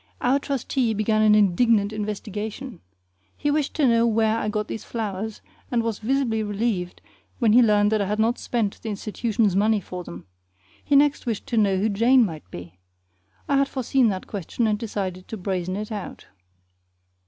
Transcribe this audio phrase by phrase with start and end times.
[0.19, 2.81] Our trustee began an indignant investigation.
[3.37, 7.03] He wished to know where I got those flowers, and was visibly relieved
[7.37, 10.25] when he learned that I had not spent the institution's money for them.
[10.83, 12.79] He next wished to know who Jane might be.
[13.47, 16.25] I had foreseen that question and decided to brazen it out.